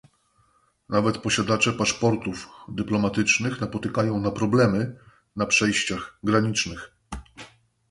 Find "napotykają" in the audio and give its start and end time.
3.61-4.19